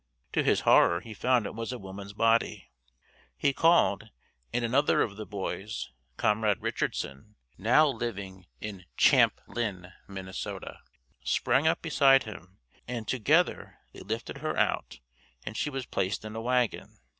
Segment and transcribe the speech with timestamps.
[0.33, 2.71] To his horror he found it was a woman's body.
[3.37, 4.09] He called
[4.51, 10.33] and another of the boys, Comrade Richardson, now living in Champlin, Minn.,
[11.23, 14.99] sprang up beside him and together they lifted her out
[15.45, 16.97] and she was placed in a wagon.